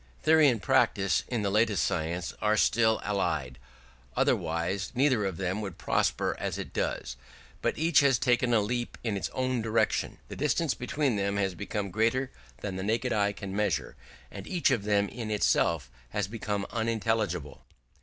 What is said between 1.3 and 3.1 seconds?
the latest science are still